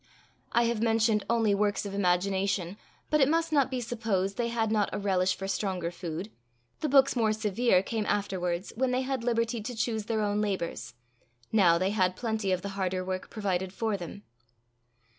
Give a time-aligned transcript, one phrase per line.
[0.51, 2.75] I have mentioned only works of imagination,
[3.11, 6.31] but it must not be supposed they had not a relish for stronger food:
[6.79, 10.95] the books more severe came afterwards, when they had liberty to choose their own labours;
[11.51, 14.23] now they had plenty of the harder work provided for them.